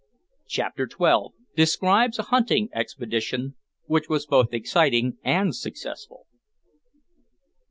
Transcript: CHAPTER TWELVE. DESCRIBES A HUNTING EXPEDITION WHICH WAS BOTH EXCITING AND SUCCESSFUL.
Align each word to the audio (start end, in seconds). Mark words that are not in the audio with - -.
CHAPTER 0.47 0.87
TWELVE. 0.87 1.33
DESCRIBES 1.55 2.17
A 2.17 2.23
HUNTING 2.23 2.69
EXPEDITION 2.73 3.53
WHICH 3.85 4.09
WAS 4.09 4.25
BOTH 4.25 4.51
EXCITING 4.51 5.19
AND 5.23 5.55
SUCCESSFUL. 5.55 6.25